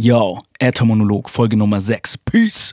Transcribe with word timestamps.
Yo, 0.00 0.38
Äthermonolog, 0.60 1.28
Folge 1.28 1.56
Nummer 1.56 1.80
6. 1.80 2.18
Peace! 2.18 2.72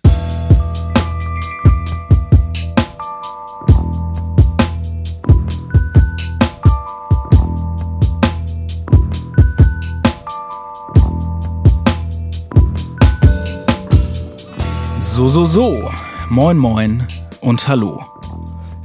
So, 15.02 15.28
so, 15.28 15.46
so. 15.46 15.90
Moin, 16.30 16.60
moin 16.60 17.08
und 17.42 17.68
hallo. 17.68 18.06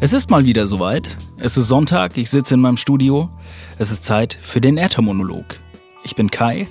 Es 0.00 0.14
ist 0.14 0.30
mal 0.30 0.46
wieder 0.46 0.66
soweit. 0.66 1.18
Es 1.36 1.58
ist 1.58 1.68
Sonntag, 1.68 2.16
ich 2.16 2.30
sitze 2.30 2.54
in 2.54 2.60
meinem 2.60 2.78
Studio. 2.78 3.28
Es 3.78 3.90
ist 3.90 4.04
Zeit 4.04 4.32
für 4.32 4.62
den 4.62 4.78
Äthermonolog. 4.78 5.60
Ich 6.04 6.16
bin 6.16 6.30
Kai 6.30 6.66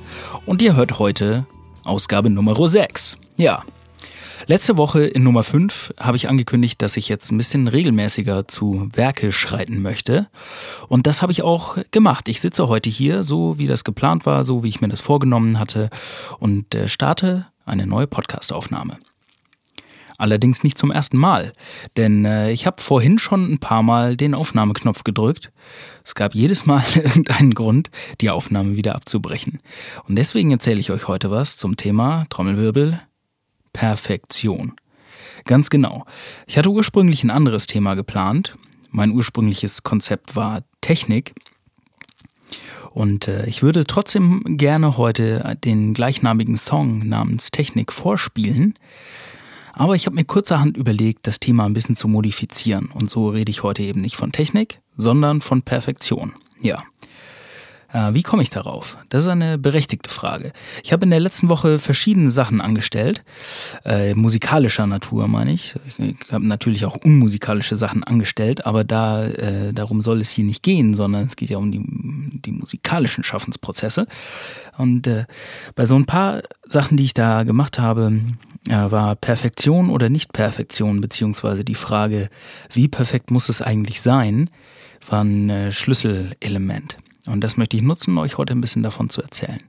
und 0.47 0.63
ihr 0.63 0.75
hört 0.75 0.97
heute 0.97 1.45
Ausgabe 1.89 2.29
Nummer 2.29 2.55
6. 2.67 3.17
Ja. 3.35 3.63
Letzte 4.45 4.77
Woche 4.77 5.05
in 5.05 5.23
Nummer 5.23 5.43
5 5.43 5.93
habe 5.99 6.17
ich 6.17 6.29
angekündigt, 6.29 6.81
dass 6.81 6.97
ich 6.97 7.09
jetzt 7.09 7.31
ein 7.31 7.37
bisschen 7.37 7.67
regelmäßiger 7.67 8.47
zu 8.47 8.89
Werke 8.93 9.31
schreiten 9.31 9.81
möchte. 9.81 10.27
Und 10.87 11.07
das 11.07 11.21
habe 11.21 11.31
ich 11.31 11.43
auch 11.43 11.77
gemacht. 11.91 12.27
Ich 12.27 12.41
sitze 12.41 12.67
heute 12.67 12.89
hier, 12.89 13.23
so 13.23 13.59
wie 13.59 13.67
das 13.67 13.83
geplant 13.83 14.25
war, 14.25 14.43
so 14.43 14.63
wie 14.63 14.69
ich 14.69 14.81
mir 14.81 14.87
das 14.87 15.01
vorgenommen 15.01 15.59
hatte 15.59 15.89
und 16.39 16.73
äh, 16.73 16.87
starte 16.87 17.47
eine 17.65 17.85
neue 17.85 18.07
Podcastaufnahme. 18.07 18.97
Allerdings 20.19 20.63
nicht 20.63 20.77
zum 20.77 20.91
ersten 20.91 21.15
Mal, 21.15 21.53
denn 21.95 22.25
äh, 22.25 22.51
ich 22.51 22.67
habe 22.67 22.81
vorhin 22.81 23.19
schon 23.19 23.53
ein 23.53 23.59
paar 23.59 23.83
Mal 23.83 24.17
den 24.17 24.35
Aufnahmeknopf 24.35 25.05
gedrückt. 25.05 25.49
Es 26.03 26.13
gab 26.13 26.35
jedes 26.35 26.65
Mal 26.65 26.83
irgendeinen 26.95 27.53
Grund, 27.53 27.89
die 28.19 28.29
Aufnahme 28.29 28.75
wieder 28.75 28.95
abzubrechen. 28.95 29.61
Und 30.09 30.17
deswegen 30.17 30.51
erzähle 30.51 30.81
ich 30.81 30.91
euch 30.91 31.07
heute 31.07 31.31
was 31.31 31.55
zum 31.55 31.77
Thema 31.77 32.25
Trommelwirbel 32.29 32.99
Perfektion. 33.71 34.73
Ganz 35.45 35.69
genau. 35.69 36.05
Ich 36.47 36.57
hatte 36.57 36.69
ursprünglich 36.69 37.23
ein 37.23 37.29
anderes 37.29 37.65
Thema 37.65 37.95
geplant. 37.95 38.57
Mein 38.91 39.11
ursprüngliches 39.11 39.83
Konzept 39.83 40.35
war 40.35 40.63
Technik. 40.81 41.33
Und 42.91 43.29
äh, 43.29 43.45
ich 43.45 43.63
würde 43.63 43.85
trotzdem 43.85 44.57
gerne 44.57 44.97
heute 44.97 45.57
den 45.63 45.93
gleichnamigen 45.93 46.57
Song 46.57 47.07
namens 47.07 47.51
Technik 47.51 47.93
vorspielen. 47.93 48.73
Aber 49.79 49.95
ich 49.95 50.07
habe 50.07 50.15
mir 50.17 50.25
kurzerhand 50.25 50.75
überlegt, 50.75 51.25
das 51.25 51.39
Thema 51.39 51.63
ein 51.65 51.71
bisschen 51.71 51.95
zu 51.95 52.09
modifizieren. 52.09 52.91
Und 52.93 53.09
so 53.09 53.29
rede 53.29 53.49
ich 53.49 53.63
heute 53.63 53.81
eben 53.81 54.01
nicht 54.01 54.17
von 54.17 54.33
Technik, 54.33 54.81
sondern 54.97 55.39
von 55.39 55.61
Perfektion. 55.61 56.33
Ja. 56.59 56.83
Äh, 57.91 58.13
wie 58.13 58.23
komme 58.23 58.41
ich 58.41 58.49
darauf? 58.49 58.97
Das 59.09 59.23
ist 59.23 59.29
eine 59.29 59.57
berechtigte 59.57 60.09
Frage. 60.09 60.53
Ich 60.83 60.93
habe 60.93 61.05
in 61.05 61.09
der 61.09 61.19
letzten 61.19 61.49
Woche 61.49 61.79
verschiedene 61.79 62.29
Sachen 62.29 62.61
angestellt, 62.61 63.23
äh, 63.85 64.13
musikalischer 64.13 64.85
Natur 64.87 65.27
meine 65.27 65.51
ich. 65.51 65.75
Ich 65.97 66.15
habe 66.31 66.45
natürlich 66.45 66.85
auch 66.85 66.97
unmusikalische 66.97 67.75
Sachen 67.75 68.03
angestellt, 68.03 68.65
aber 68.65 68.83
da 68.83 69.25
äh, 69.25 69.73
darum 69.73 70.01
soll 70.01 70.21
es 70.21 70.31
hier 70.31 70.45
nicht 70.45 70.63
gehen, 70.63 70.93
sondern 70.93 71.25
es 71.25 71.35
geht 71.35 71.49
ja 71.49 71.57
um 71.57 71.71
die, 71.71 71.81
die 71.85 72.51
musikalischen 72.51 73.23
Schaffensprozesse. 73.23 74.07
Und 74.77 75.07
äh, 75.07 75.25
bei 75.75 75.85
so 75.85 75.95
ein 75.95 76.05
paar 76.05 76.41
Sachen, 76.67 76.97
die 76.97 77.05
ich 77.05 77.13
da 77.13 77.43
gemacht 77.43 77.79
habe, 77.79 78.19
äh, 78.67 78.91
war 78.91 79.15
Perfektion 79.15 79.89
oder 79.89 80.09
Nicht-Perfektion, 80.09 81.01
beziehungsweise 81.01 81.63
die 81.63 81.75
Frage, 81.75 82.29
wie 82.71 82.87
perfekt 82.87 83.31
muss 83.31 83.49
es 83.49 83.61
eigentlich 83.61 84.01
sein, 84.01 84.49
war 85.07 85.23
ein 85.23 85.49
äh, 85.49 85.71
Schlüsselelement. 85.71 86.97
Und 87.29 87.41
das 87.41 87.57
möchte 87.57 87.77
ich 87.77 87.83
nutzen, 87.83 88.17
euch 88.17 88.37
heute 88.37 88.53
ein 88.53 88.61
bisschen 88.61 88.83
davon 88.83 89.09
zu 89.09 89.21
erzählen. 89.21 89.61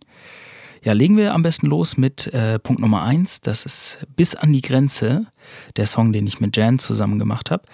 Ja, 0.83 0.95
legen 0.95 1.19
wir 1.19 1.35
am 1.35 1.43
besten 1.43 1.67
los 1.67 1.99
mit 1.99 2.29
äh, 2.29 2.59
Punkt 2.59 2.81
Nummer 2.81 3.03
eins. 3.03 3.43
Das 3.43 3.67
ist 3.67 3.99
Bis 4.17 4.35
an 4.35 4.53
die 4.53 4.63
Grenze, 4.63 5.27
der 5.77 5.87
Song, 5.87 6.11
den 6.13 6.27
ich 6.27 6.41
mit 6.41 6.57
Jan 6.57 6.79
zusammen 6.79 7.19
gemacht 7.19 7.51
habe. 7.51 7.65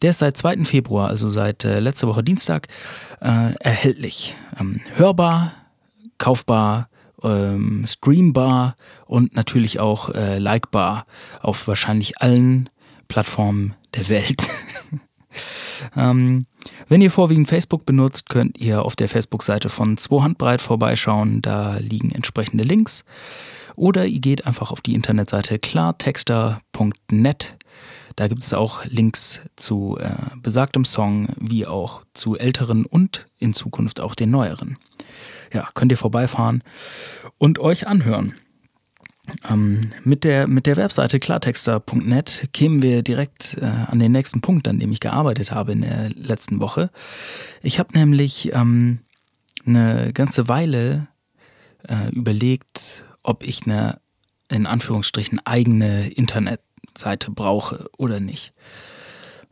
Der 0.00 0.10
ist 0.10 0.20
seit 0.20 0.38
2. 0.38 0.64
Februar, 0.64 1.08
also 1.08 1.28
seit 1.28 1.64
äh, 1.64 1.80
letzter 1.80 2.08
Woche 2.08 2.24
Dienstag, 2.24 2.68
äh, 3.20 3.52
erhältlich. 3.60 4.34
Ähm, 4.58 4.80
hörbar, 4.94 5.52
kaufbar, 6.16 6.88
ähm, 7.22 7.84
streambar 7.86 8.76
und 9.04 9.34
natürlich 9.34 9.78
auch 9.78 10.08
äh, 10.10 10.38
likebar 10.38 11.04
auf 11.42 11.68
wahrscheinlich 11.68 12.22
allen 12.22 12.70
Plattformen 13.08 13.74
der 13.94 14.08
Welt. 14.08 14.48
ähm, 15.96 16.46
wenn 16.88 17.00
ihr 17.00 17.10
vorwiegend 17.10 17.48
Facebook 17.48 17.84
benutzt, 17.84 18.28
könnt 18.28 18.58
ihr 18.58 18.84
auf 18.84 18.96
der 18.96 19.08
Facebook-Seite 19.08 19.68
von 19.68 19.96
2 19.96 20.22
Handbreit 20.22 20.60
vorbeischauen. 20.60 21.42
Da 21.42 21.76
liegen 21.78 22.10
entsprechende 22.10 22.64
Links. 22.64 23.04
Oder 23.74 24.06
ihr 24.06 24.20
geht 24.20 24.46
einfach 24.46 24.72
auf 24.72 24.80
die 24.80 24.94
Internetseite 24.94 25.58
klartexter.net. 25.58 27.56
Da 28.16 28.28
gibt 28.28 28.42
es 28.42 28.54
auch 28.54 28.84
Links 28.86 29.42
zu 29.56 29.98
äh, 30.00 30.10
besagtem 30.36 30.86
Song, 30.86 31.28
wie 31.38 31.66
auch 31.66 32.02
zu 32.14 32.38
älteren 32.38 32.86
und 32.86 33.26
in 33.38 33.52
Zukunft 33.52 34.00
auch 34.00 34.14
den 34.14 34.30
neueren 34.30 34.78
ja, 35.52 35.68
könnt 35.74 35.92
ihr 35.92 35.98
vorbeifahren 35.98 36.62
und 37.38 37.58
euch 37.58 37.88
anhören. 37.88 38.34
Ähm, 39.48 39.90
mit, 40.04 40.24
der, 40.24 40.46
mit 40.46 40.66
der 40.66 40.76
Webseite 40.76 41.18
klartexter.net 41.18 42.48
kämen 42.52 42.82
wir 42.82 43.02
direkt 43.02 43.58
äh, 43.60 43.64
an 43.64 43.98
den 43.98 44.12
nächsten 44.12 44.40
Punkt, 44.40 44.68
an 44.68 44.78
dem 44.78 44.92
ich 44.92 45.00
gearbeitet 45.00 45.50
habe 45.50 45.72
in 45.72 45.82
der 45.82 46.10
letzten 46.10 46.60
Woche. 46.60 46.90
Ich 47.62 47.78
habe 47.78 47.98
nämlich 47.98 48.52
ähm, 48.54 49.00
eine 49.66 50.12
ganze 50.12 50.48
Weile 50.48 51.08
äh, 51.88 52.10
überlegt, 52.10 53.04
ob 53.22 53.42
ich 53.42 53.66
eine 53.66 54.00
in 54.48 54.66
Anführungsstrichen 54.66 55.40
eigene 55.44 56.08
Internetseite 56.08 57.30
brauche 57.30 57.90
oder 57.98 58.20
nicht. 58.20 58.52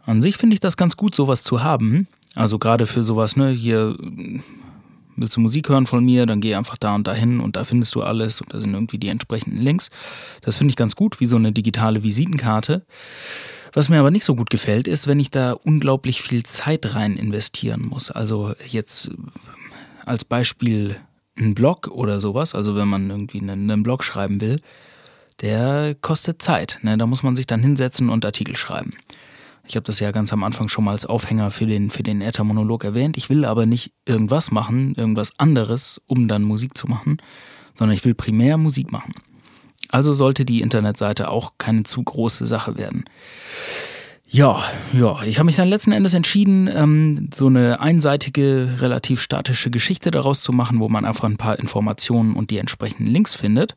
An 0.05 0.23
sich 0.23 0.37
finde 0.37 0.55
ich 0.55 0.61
das 0.61 0.77
ganz 0.77 0.97
gut, 0.97 1.15
sowas 1.15 1.43
zu 1.43 1.63
haben. 1.63 2.07
Also 2.37 2.59
gerade 2.59 2.87
für 2.87 3.03
sowas, 3.03 3.37
ne, 3.37 3.51
hier 3.51 3.97
willst 5.17 5.37
du 5.37 5.41
Musik 5.41 5.69
hören 5.69 5.87
von 5.87 6.05
mir, 6.05 6.27
dann 6.27 6.41
geh 6.41 6.55
einfach 6.55 6.77
da 6.77 6.95
und 6.95 7.07
dahin 7.07 7.41
und 7.41 7.57
da 7.57 7.65
findest 7.65 7.95
du 7.95 8.03
alles 8.03 8.41
und 8.41 8.53
da 8.53 8.61
sind 8.61 8.75
irgendwie 8.75 8.99
die 8.99 9.09
entsprechenden 9.09 9.61
Links. 9.61 9.91
Das 10.43 10.57
finde 10.57 10.71
ich 10.71 10.77
ganz 10.77 10.97
gut, 10.97 11.21
wie 11.21 11.27
so 11.27 11.37
eine 11.37 11.53
digitale 11.53 12.03
Visitenkarte. 12.03 12.85
Was 13.73 13.89
mir 13.89 13.99
aber 13.99 14.11
nicht 14.11 14.25
so 14.25 14.37
gut 14.37 14.51
gefällt, 14.51 14.87
ist, 14.87 15.07
wenn 15.07 15.19
ich 15.19 15.31
da 15.31 15.53
unglaublich 15.53 16.23
viel 16.23 16.45
Zeit 16.45 16.95
rein 16.95 17.17
investieren 17.17 17.83
muss. 17.83 18.11
Also 18.11 18.55
jetzt 18.69 19.11
als 20.07 20.25
Beispiel 20.25 20.97
ein 21.37 21.55
Blog 21.55 21.89
oder 21.89 22.21
sowas, 22.21 22.55
also 22.55 22.77
wenn 22.77 22.89
man 22.89 23.11
irgendwie 23.11 23.41
einen, 23.41 23.71
einen 23.71 23.83
Blog 23.83 24.05
schreiben 24.05 24.41
will, 24.41 24.61
der 25.41 25.97
kostet 26.01 26.41
Zeit. 26.41 26.79
Ne? 26.83 26.97
Da 26.97 27.07
muss 27.07 27.23
man 27.23 27.35
sich 27.35 27.47
dann 27.47 27.63
hinsetzen 27.63 28.09
und 28.09 28.25
Artikel 28.25 28.57
schreiben. 28.57 28.95
Ich 29.67 29.77
habe 29.77 29.85
das 29.85 29.99
ja 30.01 30.11
ganz 30.11 30.33
am 30.33 30.45
Anfang 30.45 30.69
schon 30.69 30.85
mal 30.85 30.93
als 30.93 31.07
Aufhänger 31.07 31.51
für 31.51 31.67
den, 31.67 31.91
für 31.91 32.03
den 32.03 32.21
Äther-Monolog 32.21 32.85
erwähnt. 32.85 33.17
Ich 33.17 33.31
will 33.31 33.45
aber 33.45 33.67
nicht 33.67 33.93
irgendwas 34.05 34.51
machen, 34.51 34.95
irgendwas 34.95 35.39
anderes, 35.39 36.01
um 36.07 36.29
dann 36.29 36.43
Musik 36.43 36.77
zu 36.77 36.87
machen, 36.87 37.17
sondern 37.75 37.95
ich 37.95 38.05
will 38.05 38.15
primär 38.15 38.59
Musik 38.59 38.93
machen. 38.93 39.15
Also 39.91 40.13
sollte 40.13 40.45
die 40.45 40.61
Internetseite 40.61 41.31
auch 41.31 41.53
keine 41.57 41.85
zu 41.85 42.03
große 42.03 42.47
Sache 42.47 42.77
werden. 42.77 43.05
Ja, 44.35 44.61
ja, 44.93 45.23
ich 45.23 45.39
habe 45.39 45.47
mich 45.47 45.55
dann 45.55 45.69
letzten 45.69 45.93
Endes 45.93 46.13
entschieden, 46.13 46.67
ähm, 46.67 47.31
so 47.33 47.47
eine 47.47 47.79
einseitige, 47.79 48.79
relativ 48.81 49.21
statische 49.21 49.71
Geschichte 49.71 50.11
daraus 50.11 50.41
zu 50.41 50.51
machen, 50.51 50.81
wo 50.81 50.89
man 50.89 51.05
einfach 51.05 51.29
ein 51.29 51.37
paar 51.37 51.57
Informationen 51.57 52.35
und 52.35 52.51
die 52.51 52.59
entsprechenden 52.59 53.07
Links 53.07 53.37
findet. 53.37 53.77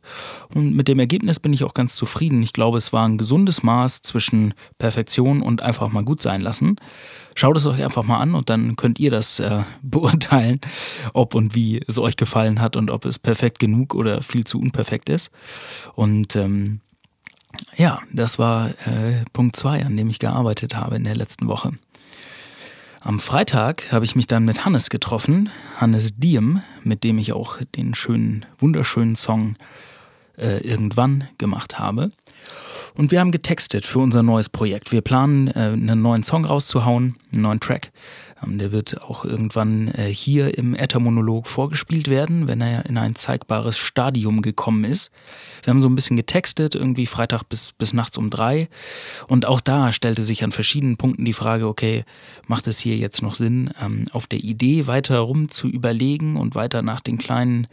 Und 0.52 0.74
mit 0.74 0.88
dem 0.88 0.98
Ergebnis 0.98 1.38
bin 1.38 1.52
ich 1.52 1.62
auch 1.62 1.74
ganz 1.74 1.94
zufrieden. 1.94 2.42
Ich 2.42 2.52
glaube, 2.52 2.76
es 2.76 2.92
war 2.92 3.06
ein 3.06 3.18
gesundes 3.18 3.62
Maß 3.62 4.02
zwischen 4.02 4.52
Perfektion 4.78 5.42
und 5.42 5.62
einfach 5.62 5.92
mal 5.92 6.02
gut 6.02 6.20
sein 6.20 6.40
lassen. 6.40 6.74
Schaut 7.36 7.56
es 7.56 7.64
euch 7.64 7.84
einfach 7.84 8.02
mal 8.02 8.18
an 8.18 8.34
und 8.34 8.50
dann 8.50 8.74
könnt 8.74 8.98
ihr 8.98 9.12
das 9.12 9.38
äh, 9.38 9.60
beurteilen, 9.82 10.60
ob 11.14 11.36
und 11.36 11.54
wie 11.54 11.80
es 11.86 11.98
euch 11.98 12.16
gefallen 12.16 12.60
hat 12.60 12.74
und 12.74 12.90
ob 12.90 13.04
es 13.04 13.20
perfekt 13.20 13.60
genug 13.60 13.94
oder 13.94 14.22
viel 14.22 14.42
zu 14.42 14.58
unperfekt 14.58 15.08
ist. 15.08 15.30
Und 15.94 16.34
ähm, 16.34 16.80
ja, 17.76 18.00
das 18.12 18.38
war 18.38 18.70
äh, 18.70 19.24
Punkt 19.32 19.56
2, 19.56 19.86
an 19.86 19.96
dem 19.96 20.08
ich 20.08 20.18
gearbeitet 20.18 20.76
habe 20.76 20.96
in 20.96 21.04
der 21.04 21.16
letzten 21.16 21.48
Woche. 21.48 21.72
Am 23.00 23.20
Freitag 23.20 23.92
habe 23.92 24.04
ich 24.04 24.16
mich 24.16 24.26
dann 24.26 24.44
mit 24.44 24.64
Hannes 24.64 24.90
getroffen, 24.90 25.50
Hannes 25.76 26.16
Diem, 26.16 26.62
mit 26.82 27.04
dem 27.04 27.18
ich 27.18 27.32
auch 27.32 27.58
den 27.76 27.94
schönen, 27.94 28.44
wunderschönen 28.58 29.16
Song 29.16 29.56
äh, 30.36 30.58
irgendwann 30.58 31.28
gemacht 31.38 31.78
habe. 31.78 32.10
Und 32.94 33.12
wir 33.12 33.20
haben 33.20 33.30
getextet 33.30 33.86
für 33.86 34.00
unser 34.00 34.22
neues 34.22 34.48
Projekt. 34.48 34.90
Wir 34.90 35.00
planen, 35.00 35.48
äh, 35.48 35.70
einen 35.72 36.02
neuen 36.02 36.24
Song 36.24 36.44
rauszuhauen, 36.44 37.16
einen 37.32 37.42
neuen 37.42 37.60
Track. 37.60 37.92
Ähm, 38.42 38.58
der 38.58 38.72
wird 38.72 39.02
auch 39.02 39.24
irgendwann 39.24 39.88
äh, 39.88 40.12
hier 40.12 40.56
im 40.56 40.74
Äthermonolog 40.74 41.46
vorgespielt 41.46 42.08
werden, 42.08 42.48
wenn 42.48 42.60
er 42.60 42.86
in 42.86 42.98
ein 42.98 43.14
zeigbares 43.14 43.78
Stadium 43.78 44.42
gekommen 44.42 44.84
ist. 44.84 45.10
Wir 45.62 45.72
haben 45.72 45.82
so 45.82 45.88
ein 45.88 45.94
bisschen 45.94 46.16
getextet, 46.16 46.74
irgendwie 46.74 47.06
Freitag 47.06 47.44
bis, 47.44 47.72
bis 47.72 47.92
nachts 47.92 48.16
um 48.16 48.30
drei. 48.30 48.68
Und 49.26 49.46
auch 49.46 49.60
da 49.60 49.92
stellte 49.92 50.22
sich 50.22 50.44
an 50.44 50.52
verschiedenen 50.52 50.96
Punkten 50.96 51.24
die 51.24 51.32
Frage, 51.32 51.66
okay, 51.66 52.04
macht 52.46 52.66
es 52.66 52.78
hier 52.78 52.96
jetzt 52.96 53.22
noch 53.22 53.34
Sinn, 53.34 53.70
ähm, 53.82 54.06
auf 54.12 54.26
der 54.26 54.40
Idee 54.40 54.86
weiter 54.86 55.18
rum 55.18 55.50
zu 55.50 55.68
überlegen 55.68 56.36
und 56.36 56.54
weiter 56.54 56.82
nach 56.82 57.00
den 57.00 57.18
kleinen 57.18 57.66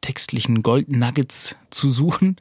textlichen 0.00 0.62
Gold 0.62 0.90
Nuggets 0.90 1.56
zu 1.70 1.90
suchen? 1.90 2.36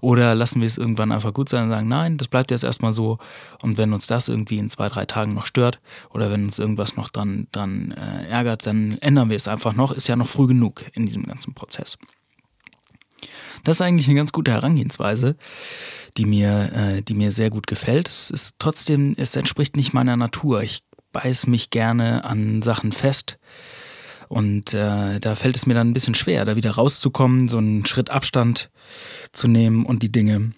Oder 0.00 0.34
lassen 0.34 0.60
wir 0.60 0.66
es 0.66 0.78
irgendwann 0.78 1.12
einfach 1.12 1.32
gut 1.32 1.48
sein 1.48 1.64
und 1.64 1.70
sagen, 1.70 1.88
nein, 1.88 2.18
das 2.18 2.28
bleibt 2.28 2.50
jetzt 2.50 2.64
erstmal 2.64 2.92
so. 2.92 3.18
Und 3.62 3.78
wenn 3.78 3.92
uns 3.92 4.06
das 4.06 4.28
irgendwie 4.28 4.58
in 4.58 4.68
zwei, 4.68 4.88
drei 4.88 5.06
Tagen 5.06 5.34
noch 5.34 5.46
stört 5.46 5.80
oder 6.10 6.30
wenn 6.30 6.44
uns 6.44 6.58
irgendwas 6.58 6.96
noch 6.96 7.12
dran, 7.16 7.46
dran 7.52 7.92
äh, 7.92 8.28
ärgert, 8.28 8.66
dann 8.66 8.98
ändern 8.98 9.30
wir 9.30 9.36
es 9.36 9.48
einfach 9.48 9.74
noch. 9.74 9.92
Ist 9.92 10.08
ja 10.08 10.16
noch 10.16 10.28
früh 10.28 10.46
genug 10.46 10.84
in 10.92 11.06
diesem 11.06 11.24
ganzen 11.24 11.54
Prozess. 11.54 11.96
Das 13.62 13.76
ist 13.76 13.80
eigentlich 13.80 14.06
eine 14.08 14.16
ganz 14.16 14.32
gute 14.32 14.50
Herangehensweise, 14.50 15.36
die 16.16 16.26
mir, 16.26 16.72
äh, 16.74 17.02
die 17.02 17.14
mir 17.14 17.32
sehr 17.32 17.50
gut 17.50 17.66
gefällt. 17.66 18.08
Es 18.08 18.30
ist 18.30 18.56
trotzdem, 18.58 19.14
es 19.16 19.34
entspricht 19.36 19.76
nicht 19.76 19.94
meiner 19.94 20.16
Natur. 20.16 20.62
Ich 20.62 20.82
beiß 21.12 21.46
mich 21.46 21.70
gerne 21.70 22.24
an 22.24 22.60
Sachen 22.62 22.92
fest 22.92 23.38
und 24.28 24.74
äh, 24.74 25.20
da 25.20 25.34
fällt 25.34 25.56
es 25.56 25.66
mir 25.66 25.74
dann 25.74 25.90
ein 25.90 25.92
bisschen 25.92 26.14
schwer, 26.14 26.44
da 26.44 26.56
wieder 26.56 26.72
rauszukommen, 26.72 27.48
so 27.48 27.58
einen 27.58 27.86
Schritt 27.86 28.10
Abstand 28.10 28.70
zu 29.32 29.48
nehmen 29.48 29.86
und 29.86 30.02
die 30.02 30.10
Dinge 30.10 30.52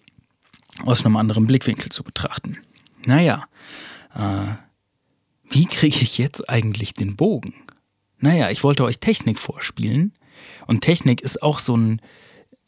aus 0.85 1.05
einem 1.05 1.17
anderen 1.17 1.47
Blickwinkel 1.47 1.91
zu 1.91 2.03
betrachten. 2.03 2.59
Naja, 3.07 3.45
äh, 4.15 4.55
wie 5.49 5.67
kriege 5.67 6.01
ich 6.03 6.19
jetzt 6.19 6.49
eigentlich 6.49 6.95
den 6.95 7.17
Bogen? 7.17 7.55
Naja, 8.19 8.51
ich 8.51 8.65
wollte 8.65 8.85
euch 8.85 8.99
Technik 8.99 9.39
vorspielen. 9.39 10.13
Und 10.67 10.81
Technik 10.83 11.21
ist 11.21 11.43
auch 11.43 11.59
so 11.59 11.77
ein 11.77 12.01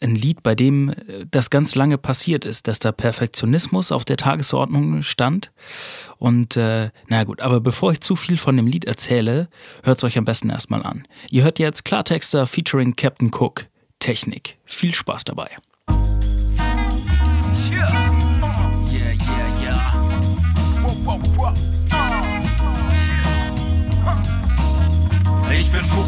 ein 0.01 0.15
Lied, 0.15 0.43
bei 0.43 0.55
dem 0.55 0.91
äh, 0.91 1.27
das 1.31 1.51
ganz 1.51 1.75
lange 1.75 1.99
passiert 1.99 2.45
ist, 2.45 2.69
dass 2.69 2.79
da 2.79 2.93
Perfektionismus 2.93 3.93
auf 3.93 4.05
der 4.05 4.17
Tagesordnung 4.17 5.03
stand. 5.03 5.53
Und 6.19 6.57
äh, 6.57 6.91
na 7.09 7.25
gut, 7.25 7.41
aber 7.41 7.61
bevor 7.61 7.93
ich 7.93 8.01
zu 8.01 8.17
viel 8.17 8.37
von 8.37 8.57
dem 8.57 8.67
Lied 8.67 8.85
erzähle, 8.85 9.49
hört 9.83 9.99
es 9.99 10.05
euch 10.05 10.19
am 10.19 10.25
besten 10.25 10.51
erstmal 10.51 10.85
an. 10.85 11.07
Ihr 11.31 11.43
hört 11.45 11.59
jetzt 11.59 11.85
Klartexter 11.85 12.47
featuring 12.47 12.97
Captain 12.97 13.31
Cook. 13.33 13.67
Technik. 13.99 14.59
Viel 14.65 14.95
Spaß 14.95 15.25
dabei. 15.25 15.51
Yeah, 17.71 18.07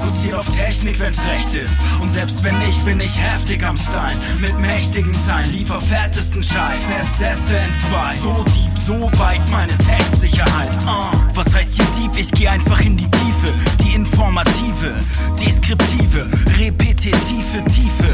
fokussiert 0.01 0.35
auf 0.35 0.47
Technik, 0.57 0.99
wenn's 1.01 1.19
recht 1.27 1.55
ist. 1.55 1.75
Und 2.01 2.13
selbst 2.13 2.43
wenn 2.43 2.59
nicht, 2.59 2.85
bin 2.85 3.01
ich 3.01 3.19
heftig 3.19 3.65
am 3.65 3.77
Stein. 3.77 4.17
Mit 4.41 4.59
mächtigen 4.59 5.13
Zeilen, 5.27 5.51
liefer 5.53 5.81
fettesten 5.81 6.43
Scheiß. 6.43 6.81
Sätze 7.19 7.57
in 7.57 7.73
zwei. 7.89 8.15
So 8.21 8.45
deep, 8.45 8.79
so 8.79 9.21
weit, 9.21 9.49
meine 9.51 9.77
Textsicherheit. 9.79 10.71
Uh. 10.85 11.17
Was 11.35 11.55
heißt 11.55 11.75
hier 11.75 11.87
deep? 11.99 12.17
Ich 12.19 12.31
geh 12.33 12.49
einfach 12.49 12.81
in 12.81 12.97
die 12.97 13.09
Tiefe. 13.09 13.53
Die 13.83 13.95
informative, 13.95 14.95
deskriptive, 15.39 16.29
repetitive 16.59 17.65
Tiefe. 17.73 18.13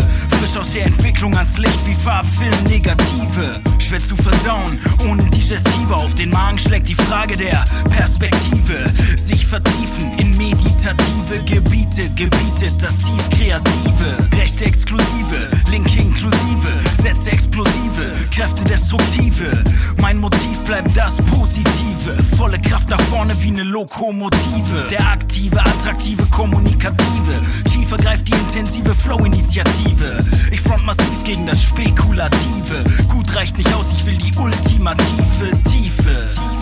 Aus 0.59 0.73
der 0.73 0.87
Entwicklung 0.87 1.35
ans 1.37 1.59
Licht 1.59 1.87
wie 1.87 1.95
Farbfilm 1.95 2.65
negative. 2.65 3.61
Schwer 3.79 3.99
zu 3.99 4.17
verdauen, 4.17 4.79
ohne 5.07 5.23
Digestive. 5.25 5.95
Auf 5.95 6.15
den 6.15 6.31
Magen 6.31 6.59
schlägt 6.59 6.89
die 6.89 6.95
Frage 6.95 7.37
der 7.37 7.63
Perspektive. 7.91 8.87
Sich 9.17 9.47
vertiefen 9.47 10.19
in 10.19 10.31
meditative 10.37 11.45
Gebiete 11.45 12.09
gebietet 12.15 12.73
das 12.81 12.97
tief 12.99 13.31
kreative, 13.31 14.17
recht 14.39 14.61
exklusive, 14.63 15.51
link 15.71 15.95
inklusive, 15.95 16.69
Sätze 17.03 17.31
explosive, 17.31 18.13
Kräfte 18.35 18.65
destruktive. 18.65 19.53
Mein 20.01 20.19
Motiv 20.19 20.65
bleibt 20.65 20.97
das 20.97 21.17
Positive, 21.17 22.23
volle 22.37 22.59
Kraft 22.61 22.89
nach 22.89 23.01
vorne 23.03 23.35
wie 23.43 23.49
eine 23.49 23.63
Lokomotive. 23.63 24.87
Der 24.91 25.07
aktive, 25.07 25.61
attraktive, 25.61 26.25
kommunikative, 26.31 27.35
schiefer 27.73 27.97
greift 27.99 28.29
die 28.29 28.33
intensive 28.33 28.95
Flow-Initiative. 28.95 30.19
Ich 30.51 30.61
front 30.61 30.85
massiv 30.85 31.25
gegen 31.25 31.47
das 31.47 31.63
Spekulative. 31.63 32.85
Gut 33.09 33.35
reicht 33.35 33.57
nicht 33.59 33.73
aus, 33.75 33.87
ich 33.97 34.07
will 34.07 34.17
die 34.17 34.33
ultimative 34.39 35.51
Tiefe. 35.71 36.31
Tiefe. 36.31 36.57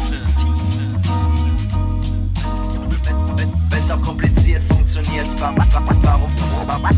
wenn's 3.85 3.91
auch 3.91 4.03
kompliziert 4.03 4.63
funktioniert. 4.73 5.27
Warum, 5.39 5.57
warum, 6.03 6.31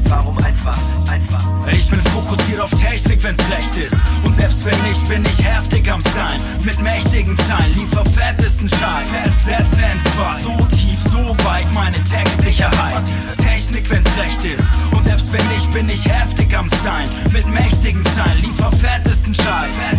warum 0.08 0.38
einfach, 0.38 0.78
einfach? 1.10 1.44
Ich 1.72 1.88
bin 1.90 2.00
fokussiert 2.00 2.60
auf 2.60 2.70
Technik, 2.70 3.22
wenn's 3.22 3.42
schlecht 3.44 3.76
ist. 3.76 3.96
Und 4.22 4.36
selbst 4.36 4.64
wenn 4.64 4.80
nicht, 4.82 5.08
bin 5.08 5.24
ich 5.24 5.44
heftig 5.44 5.90
am 5.90 6.00
Stein. 6.00 6.40
Mit 6.62 6.80
mächtigen 6.80 7.36
Zeilen, 7.38 7.72
liefer 7.72 8.04
fettesten 8.04 8.68
Scheiß. 8.68 9.10
Sätze 9.44 9.82
in 9.92 10.00
zwei. 10.12 10.40
So 10.40 10.56
tief, 10.76 10.98
so 11.10 11.36
weit, 11.44 11.72
meine 11.74 12.02
Stein. 16.80 17.08
Mit 17.32 17.46
mächtigen 17.46 18.02
Zeilen, 18.06 18.38
liefer 18.38 18.72
fettesten 18.72 19.34
Scheiß. 19.34 19.70
In 19.92 19.98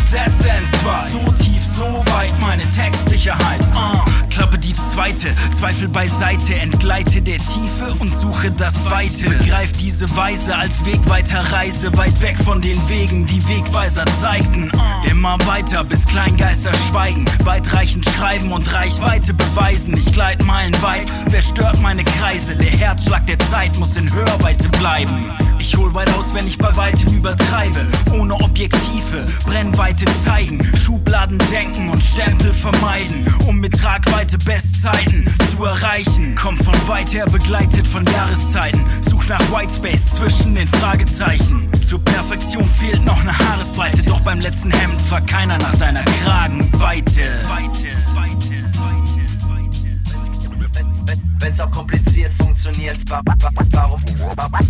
zwei. 0.79 1.07
So 1.07 1.31
tief, 1.43 1.61
so 1.75 2.03
weit, 2.13 2.33
meine 2.41 2.67
Textsicherheit. 2.69 3.61
Uh. 3.75 4.27
Klappe 4.29 4.57
die 4.57 4.73
zweite, 4.93 5.35
Zweifel 5.59 5.87
beiseite, 5.87 6.55
entgleite 6.55 7.21
der 7.21 7.37
Tiefe 7.37 7.95
und 7.99 8.09
suche 8.19 8.51
das 8.51 8.73
Weite. 8.89 9.29
Begreif 9.29 9.71
diese 9.73 10.15
Weise 10.15 10.55
als 10.55 10.83
Wegweiter 10.85 11.39
Reise, 11.51 11.95
weit 11.97 12.19
weg 12.21 12.37
von 12.37 12.61
den 12.61 12.77
Wegen, 12.89 13.25
die 13.25 13.47
Wegweiser 13.47 14.05
zeigten. 14.21 14.71
Immer 15.09 15.37
weiter, 15.45 15.83
bis 15.83 16.05
Kleingeister 16.05 16.71
schweigen, 16.89 17.25
weitreichend 17.43 18.05
schreiben 18.09 18.51
und 18.51 18.71
Reichweite 18.73 19.33
beweisen. 19.33 19.95
Ich 19.97 20.11
gleit 20.11 20.43
meilenweit, 20.43 21.07
wer 21.29 21.41
stört 21.41 21.79
meine 21.81 22.03
Kreise? 22.03 22.57
Der 22.57 22.71
Herzschlag 22.71 23.25
der 23.27 23.39
Zeit 23.39 23.77
muss 23.77 23.95
in 23.95 24.11
Hörweite 24.11 24.69
bleiben. 24.69 25.31
Ich 25.59 25.75
hol 25.75 25.93
weit 25.93 26.09
aus, 26.13 26.25
wenn 26.33 26.47
ich 26.47 26.57
bei 26.57 26.75
weitem 26.75 27.15
übertreibe. 27.15 27.87
Ohne 28.13 28.35
Objektive, 28.35 29.27
Brennweite 29.45 30.05
zeigen, 30.23 30.59
Schubladen 30.75 31.39
denken 31.51 31.89
und 31.89 32.01
Stempel 32.01 32.53
vermeiden, 32.53 33.25
um 33.47 33.59
mit 33.59 33.77
Tragweite 33.77 34.37
Bestzeiten 34.37 35.25
zu 35.51 35.65
erreichen. 35.65 36.35
Kommt 36.35 36.63
von 36.63 36.75
weit 36.87 37.11
her 37.13 37.25
begleitet 37.25 37.87
von 37.87 38.05
Jahreszeiten. 38.05 38.83
Such 39.01 39.27
nach 39.27 39.41
Whitespace 39.51 40.05
zwischen 40.15 40.55
den 40.55 40.67
Fragezeichen. 40.67 41.69
Zur 41.87 42.03
Perfektion 42.03 42.65
fehlt 42.65 43.03
noch 43.05 43.19
eine 43.19 43.37
Haaresbreite, 43.37 44.03
doch 44.03 44.19
beim 44.21 44.39
letzten 44.39 44.71
Hemd 44.71 45.11
war 45.11 45.21
keiner 45.21 45.57
nach 45.57 45.75
deiner 45.77 46.03
Kragenweite. 46.03 47.39
Weite, 47.47 48.06
Wenn's 51.39 51.59
auch 51.59 51.71
kompliziert 51.71 52.31
funktioniert, 52.33 52.97
warum, 53.09 54.01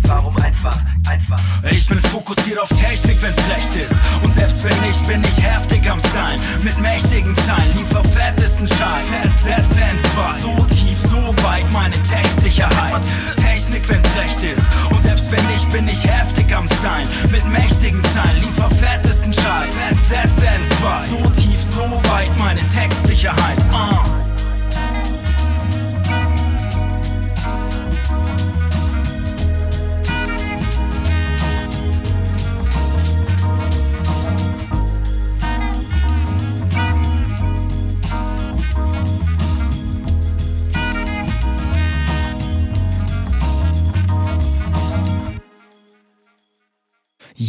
warum 0.04 0.36
einfach, 0.36 0.76
einfach? 1.08 1.40
Ich 1.70 1.88
bin 1.88 1.98
fokussiert 1.98 2.58
auf 2.58 2.68
Technik, 2.68 3.20
wenn's 3.22 3.36
schlecht 3.44 3.74
ist. 3.76 3.94
Und 4.22 4.34
selbst 4.34 4.62
wenn 4.62 4.80
nicht, 4.86 5.02
bin 5.06 5.22
ich 5.24 5.42
heftig 5.42 5.90
am 5.90 5.98
Stein. 5.98 6.38
Mit 6.62 6.78
mächtigen 6.78 7.34
Zeilen, 7.38 7.72
liefer 7.72 8.04
fettesten 8.04 8.68
Scheiß. 8.68 9.06
Sätze 9.42 9.80
in 9.80 9.98
zwei. 10.12 10.38
So 10.38 10.66
tief, 10.74 10.98
so 11.10 11.34
weit, 11.44 11.70
meine 11.72 12.00
Textsicherheit. 12.02 13.02
Technik, 13.36 13.88
wenn's 13.88 14.08
recht 14.16 14.42
ist. 14.42 14.66
Und 14.90 15.02
selbst 15.02 15.30
wenn 15.30 15.46
nicht, 15.46 15.70
bin 15.70 15.88
ich 15.88 16.04
heftig 16.04 16.54
am 16.54 16.66
Stein. 16.78 17.06
Mit 17.30 17.44
mächtigen 17.46 18.02
Zeilen, 18.14 18.36
liefer 18.36 18.70
fettesten 18.70 19.32
Scheiß. 19.32 19.72
Sätze 20.08 20.46
in 20.46 20.64
zwei. 20.76 21.04
So 21.06 21.30
tief, 21.40 21.60
so 21.74 21.82
weit, 22.12 22.36
meine 22.38 22.60
Textsicherheit. 22.68 23.58
Uh. 23.72 24.07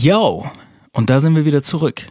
Yo! 0.02 0.50
Und 0.94 1.10
da 1.10 1.20
sind 1.20 1.36
wir 1.36 1.44
wieder 1.44 1.62
zurück. 1.62 2.08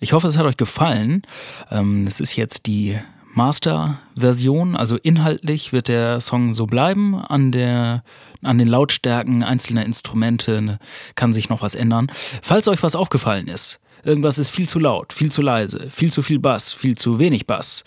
Ich 0.00 0.12
hoffe, 0.12 0.28
es 0.28 0.36
hat 0.36 0.44
euch 0.44 0.58
gefallen. 0.58 1.22
Ähm, 1.70 2.06
es 2.06 2.20
ist 2.20 2.36
jetzt 2.36 2.66
die 2.66 2.98
Master-Version, 3.32 4.76
also 4.76 4.96
inhaltlich 4.96 5.72
wird 5.72 5.88
der 5.88 6.20
Song 6.20 6.52
so 6.52 6.66
bleiben. 6.66 7.14
An, 7.14 7.52
der, 7.52 8.04
an 8.42 8.58
den 8.58 8.68
Lautstärken 8.68 9.42
einzelner 9.42 9.86
Instrumente 9.86 10.78
kann 11.14 11.32
sich 11.32 11.48
noch 11.48 11.62
was 11.62 11.74
ändern. 11.74 12.12
Falls 12.42 12.68
euch 12.68 12.82
was 12.82 12.94
aufgefallen 12.94 13.48
ist, 13.48 13.80
irgendwas 14.04 14.38
ist 14.38 14.50
viel 14.50 14.68
zu 14.68 14.78
laut, 14.78 15.14
viel 15.14 15.32
zu 15.32 15.40
leise, 15.40 15.88
viel 15.90 16.12
zu 16.12 16.20
viel 16.20 16.38
Bass, 16.38 16.74
viel 16.74 16.98
zu 16.98 17.18
wenig 17.18 17.46
Bass, 17.46 17.82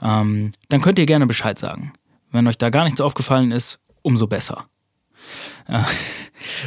ähm, 0.00 0.52
dann 0.70 0.80
könnt 0.80 0.98
ihr 0.98 1.06
gerne 1.06 1.26
Bescheid 1.26 1.58
sagen. 1.58 1.92
Wenn 2.30 2.46
euch 2.46 2.56
da 2.56 2.70
gar 2.70 2.84
nichts 2.84 3.02
aufgefallen 3.02 3.52
ist, 3.52 3.78
umso 4.00 4.26
besser. 4.26 4.64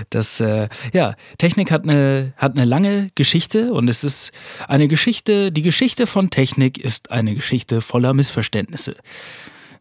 Das, 0.09 0.39
äh, 0.39 0.69
ja, 0.93 1.15
Technik 1.37 1.71
hat 1.71 1.83
eine, 1.83 2.33
hat 2.37 2.55
eine 2.55 2.65
lange 2.65 3.09
Geschichte 3.15 3.73
und 3.73 3.89
es 3.89 4.03
ist 4.03 4.31
eine 4.67 4.87
Geschichte, 4.87 5.51
die 5.51 5.61
Geschichte 5.61 6.07
von 6.07 6.29
Technik 6.29 6.77
ist 6.77 7.11
eine 7.11 7.35
Geschichte 7.35 7.81
voller 7.81 8.13
Missverständnisse, 8.13 8.95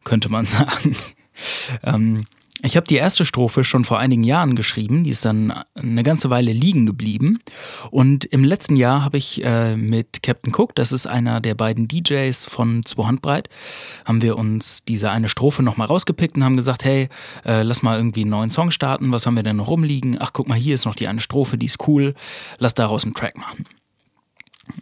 könnte 0.04 0.28
man 0.28 0.44
sagen. 0.46 0.96
Ähm, 1.82 2.24
ich 2.64 2.76
habe 2.76 2.86
die 2.86 2.96
erste 2.96 3.26
Strophe 3.26 3.62
schon 3.62 3.84
vor 3.84 3.98
einigen 3.98 4.24
Jahren 4.24 4.56
geschrieben, 4.56 5.04
die 5.04 5.10
ist 5.10 5.24
dann 5.24 5.52
eine 5.74 6.02
ganze 6.02 6.30
Weile 6.30 6.52
liegen 6.52 6.86
geblieben. 6.86 7.38
Und 7.90 8.24
im 8.24 8.42
letzten 8.42 8.76
Jahr 8.76 9.04
habe 9.04 9.18
ich 9.18 9.44
äh, 9.44 9.76
mit 9.76 10.22
Captain 10.22 10.52
Cook, 10.54 10.74
das 10.74 10.90
ist 10.90 11.06
einer 11.06 11.40
der 11.40 11.54
beiden 11.54 11.88
DJs 11.88 12.46
von 12.46 12.82
Zwei 12.84 13.04
Handbreit, 13.04 13.50
haben 14.06 14.22
wir 14.22 14.38
uns 14.38 14.82
diese 14.84 15.10
eine 15.10 15.28
Strophe 15.28 15.62
nochmal 15.62 15.88
rausgepickt 15.88 16.36
und 16.36 16.44
haben 16.44 16.56
gesagt, 16.56 16.84
hey, 16.84 17.08
äh, 17.44 17.62
lass 17.62 17.82
mal 17.82 17.98
irgendwie 17.98 18.22
einen 18.22 18.30
neuen 18.30 18.50
Song 18.50 18.70
starten, 18.70 19.12
was 19.12 19.26
haben 19.26 19.36
wir 19.36 19.42
denn 19.42 19.56
noch 19.56 19.68
rumliegen? 19.68 20.16
Ach, 20.18 20.32
guck 20.32 20.48
mal, 20.48 20.58
hier 20.58 20.74
ist 20.74 20.86
noch 20.86 20.94
die 20.94 21.06
eine 21.06 21.20
Strophe, 21.20 21.58
die 21.58 21.66
ist 21.66 21.86
cool, 21.86 22.14
lass 22.58 22.72
daraus 22.72 23.04
einen 23.04 23.14
Track 23.14 23.36
machen. 23.36 23.66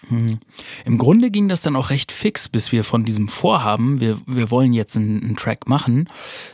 Hm. 0.08 0.38
Im 0.84 0.98
Grunde 0.98 1.30
ging 1.30 1.48
das 1.48 1.60
dann 1.60 1.76
auch 1.76 1.90
recht 1.90 2.12
fix, 2.12 2.48
bis 2.48 2.72
wir 2.72 2.84
von 2.84 3.04
diesem 3.04 3.28
Vorhaben, 3.28 4.00
wir, 4.00 4.18
wir 4.26 4.50
wollen 4.50 4.72
jetzt 4.72 4.96
einen, 4.96 5.22
einen, 5.22 5.36
Track 5.36 5.68
machen, 5.68 6.08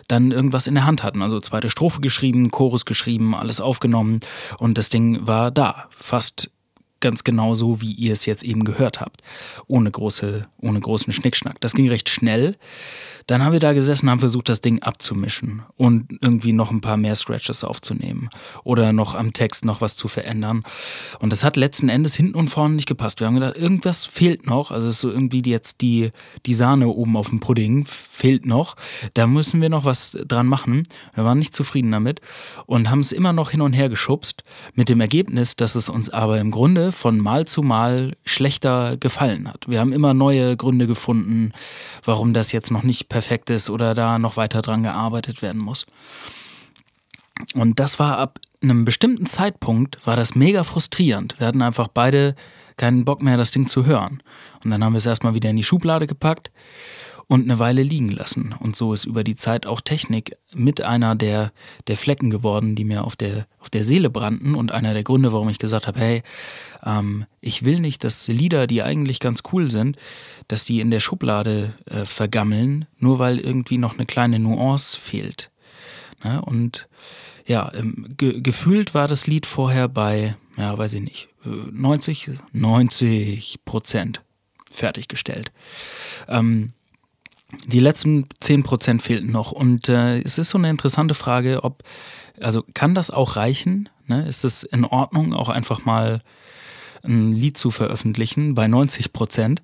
dann 0.07 0.31
irgendwas 0.31 0.67
in 0.67 0.75
der 0.75 0.87
Hand 0.87 1.03
hatten. 1.03 1.23
Also 1.23 1.41
zweite 1.41 1.71
Strophe 1.71 2.01
geschrieben, 2.01 2.51
Chorus 2.51 2.85
geschrieben, 2.85 3.35
alles 3.35 3.61
aufgenommen 3.61 4.21
und 4.59 4.79
das 4.79 4.89
Ding 4.89 5.27
war 5.27 5.51
da. 5.51 5.89
Fast 5.91 6.51
ganz 7.01 7.25
genau 7.25 7.55
so, 7.55 7.81
wie 7.81 7.93
ihr 7.93 8.13
es 8.13 8.27
jetzt 8.27 8.43
eben 8.43 8.65
gehört 8.65 9.01
habt. 9.01 9.23
Ohne, 9.67 9.91
große, 9.91 10.47
ohne 10.61 10.81
großen 10.81 11.13
Schnickschnack. 11.13 11.61
Das 11.61 11.75
ging 11.75 11.89
recht 11.89 12.09
schnell. 12.09 12.57
Dann 13.27 13.45
haben 13.45 13.53
wir 13.53 13.61
da 13.61 13.75
gesessen, 13.75 14.11
haben 14.11 14.21
versucht, 14.21 14.49
das 14.49 14.63
Ding 14.63 14.83
abzumischen 14.83 15.63
und 15.77 16.13
irgendwie 16.23 16.53
noch 16.53 16.71
ein 16.71 16.81
paar 16.81 16.97
mehr 16.97 17.15
Scratches 17.15 17.63
aufzunehmen 17.63 18.31
oder 18.65 18.95
noch 18.95 19.15
am 19.15 19.35
Text 19.35 19.67
noch 19.67 19.83
was 19.83 19.97
zu 19.97 20.09
verändern. 20.09 20.63
Und 21.19 21.31
das 21.31 21.45
hat 21.45 21.57
letzten 21.57 21.91
Endes 21.91 22.15
hinten 22.15 22.35
und 22.35 22.49
vorne 22.49 22.75
nicht 22.75 22.89
gepasst. 22.89 23.21
Wir 23.21 23.27
haben 23.27 23.35
gedacht, 23.35 23.57
irgendwas 23.57 24.07
fehlt 24.07 24.47
noch. 24.47 24.71
Also 24.71 24.89
es 24.89 24.97
ist 24.97 25.01
so 25.03 25.11
irgendwie 25.11 25.43
jetzt 25.45 25.83
die, 25.83 26.11
die 26.47 26.55
Sahne 26.55 26.89
oben 26.89 27.17
auf 27.19 27.29
dem 27.29 27.41
Pudding 27.41 27.85
fehlt 27.87 28.47
noch. 28.47 28.77
Da 29.13 29.27
müssen 29.27 29.61
wir 29.61 29.69
noch 29.69 29.85
was 29.85 30.17
dran 30.27 30.47
machen. 30.47 30.85
Wir 31.15 31.25
waren 31.25 31.39
nicht 31.39 31.55
zufrieden 31.55 31.93
damit 31.93 32.23
und 32.65 32.91
haben 32.91 33.01
es 33.01 33.13
immer 33.13 33.35
noch 33.35 33.51
hin 33.51 33.61
und 33.61 33.75
her 33.75 33.91
geschubst 33.91 34.43
mit 34.75 34.89
dem 34.89 35.03
Ergebnis, 35.03 35.55
dass 35.55 35.75
es 35.75 35.91
uns 35.91 36.09
aber 36.09 36.41
im 36.41 36.51
Grunde 36.51 36.88
von 36.93 37.19
Mal 37.19 37.47
zu 37.47 37.63
Mal 37.63 38.17
schlechter 38.25 38.97
gefallen 38.97 39.49
hat. 39.49 39.69
Wir 39.69 39.81
haben 39.81 39.93
immer 39.93 40.15
neue 40.15 40.57
Gründe 40.57 40.87
gefunden, 40.87 41.53
warum 42.05 42.33
das 42.33 42.53
jetzt 42.53 42.71
noch 42.71 42.83
nicht 42.83 43.09
perfekt 43.09 43.51
ist 43.51 43.71
oder 43.71 43.95
da 43.95 44.19
noch 44.19 44.37
weiter 44.37 44.63
dran 44.63 44.83
gearbeitet 44.83 45.43
werden 45.43 45.61
muss. 45.61 45.87
Und 47.55 47.79
das 47.79 47.99
war 47.99 48.19
ab 48.19 48.39
einem 48.63 48.85
bestimmten 48.85 49.27
Zeitpunkt, 49.27 50.05
war 50.07 50.17
das 50.17 50.35
mega 50.35 50.65
frustrierend. 50.65 51.39
Wir 51.39 51.47
hatten 51.47 51.63
einfach 51.63 51.89
beide 51.89 52.35
keinen 52.77 53.05
Bock 53.05 53.23
mehr, 53.23 53.37
das 53.37 53.51
Ding 53.51 53.67
zu 53.67 53.87
hören. 53.87 54.23
Und 54.65 54.71
dann 54.71 54.83
haben 54.83 54.93
wir 54.93 54.99
es 54.99 55.07
erstmal 55.07 55.35
wieder 55.35 55.51
in 55.51 55.57
die 55.57 55.63
Schublade 55.63 56.07
gepackt 56.07 56.51
und 57.29 57.43
eine 57.43 57.59
Weile 57.59 57.83
liegen 57.83 58.09
lassen. 58.09 58.55
Und 58.59 58.75
so 58.75 58.95
ist 58.95 59.05
über 59.05 59.23
die 59.23 59.37
Zeit 59.37 59.67
auch 59.67 59.83
Technik 59.83 60.37
mit 60.55 60.81
einer 60.81 61.15
der, 61.15 61.53
der 61.87 61.99
Flecken 61.99 62.31
geworden, 62.31 62.75
die 62.75 62.85
mir 62.85 63.05
auf 63.05 63.17
der, 63.17 63.47
auf 63.61 63.69
der 63.69 63.85
Seele 63.85 64.09
brannten 64.09 64.55
und 64.55 64.73
einer 64.73 64.95
der 64.95 65.05
Gründe, 65.05 65.31
warum 65.33 65.51
ich 65.51 65.59
gesagt 65.59 65.87
habe, 65.87 66.01
hey, 66.01 66.23
ähm, 66.85 67.27
ich 67.43 67.67
will 67.67 67.81
nicht, 67.81 68.03
dass 68.03 68.27
Lieder, 68.29 68.67
die 68.67 68.83
eigentlich 68.83 69.21
ganz 69.21 69.43
cool 69.53 69.71
sind, 69.71 69.99
dass 70.49 70.65
die 70.65 70.81
in 70.81 70.91
der 70.91 71.01
Schublade 71.01 71.75
äh, 71.85 72.07
vergammeln, 72.07 72.87
nur 72.99 73.19
weil 73.19 73.39
irgendwie 73.39 73.79
noch 73.79 73.95
eine 73.95 74.07
kleine 74.07 74.39
Nuance 74.39 74.99
fehlt. 74.99 75.51
Ne? 76.25 76.41
Und 76.41 76.89
ja, 77.47 77.71
ähm, 77.75 78.07
ge 78.17 78.41
gefühlt 78.41 78.95
war 78.95 79.07
das 79.07 79.27
Lied 79.27 79.45
vorher 79.45 79.89
bei, 79.89 80.35
ja, 80.57 80.77
weiß 80.77 80.95
ich 80.95 81.03
nicht, 81.03 81.29
90, 81.45 82.31
90 82.53 83.65
Prozent 83.67 84.23
fertiggestellt. 84.71 85.53
Ähm, 86.27 86.73
die 87.67 87.81
letzten 87.81 88.25
10% 88.43 89.01
fehlten 89.01 89.33
noch. 89.33 89.53
Und 89.53 89.89
äh, 89.89 90.21
es 90.21 90.39
ist 90.39 90.51
so 90.51 90.59
eine 90.59 90.71
interessante 90.71 91.15
Frage, 91.15 91.65
ob, 91.65 91.83
also 92.41 92.63
kann 92.75 92.95
das 92.95 93.11
auch 93.11 93.37
reichen? 93.37 93.89
Ne? 94.07 94.29
Ist 94.29 94.45
es 94.45 94.63
in 94.65 94.85
Ordnung, 94.85 95.33
auch 95.35 95.49
einfach 95.49 95.85
mal 95.85 96.23
ein 97.03 97.33
Lied 97.33 97.57
zu 97.57 97.71
veröffentlichen 97.71 98.55
bei 98.55 98.67
90 98.67 99.13
Prozent, 99.13 99.63